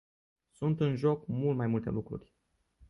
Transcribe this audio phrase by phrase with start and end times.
[0.51, 2.33] Sunt în joc mult mai multe lucruri.